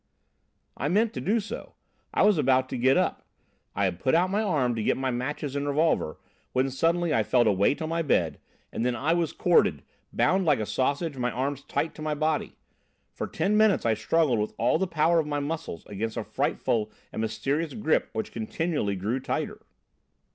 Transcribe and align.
"I 0.75 0.87
meant 0.87 1.13
to 1.13 1.21
do 1.21 1.39
so, 1.39 1.75
I 2.11 2.23
was 2.23 2.39
about 2.39 2.69
to 2.69 2.75
get 2.79 2.97
up. 2.97 3.23
I 3.75 3.85
had 3.85 3.99
put 3.99 4.15
out 4.15 4.31
my 4.31 4.41
arm 4.41 4.73
to 4.73 4.81
get 4.81 4.97
my 4.97 5.11
matches 5.11 5.55
and 5.55 5.67
revolver, 5.67 6.17
when 6.53 6.71
suddenly 6.71 7.13
I 7.13 7.21
felt 7.21 7.45
a 7.45 7.51
weight 7.51 7.83
on 7.83 7.89
my 7.89 8.01
bed 8.01 8.39
and 8.71 8.83
then 8.83 8.95
I 8.95 9.13
was 9.13 9.31
corded, 9.31 9.83
bound 10.11 10.43
like 10.43 10.57
a 10.59 10.65
sausage, 10.65 11.17
my 11.17 11.29
arms 11.29 11.61
tight 11.61 11.93
to 11.93 12.01
my 12.01 12.15
body! 12.15 12.55
For 13.13 13.27
ten 13.27 13.55
minutes 13.55 13.85
I 13.85 13.93
struggled 13.93 14.39
with 14.39 14.55
all 14.57 14.79
the 14.79 14.87
power 14.87 15.19
of 15.19 15.27
my 15.27 15.39
muscles 15.39 15.85
against 15.85 16.17
a 16.17 16.23
frightful 16.23 16.89
and 17.13 17.21
mysterious 17.21 17.75
grip 17.75 18.09
which 18.13 18.31
continually 18.31 18.95
grew 18.95 19.19
tighter." 19.19 19.61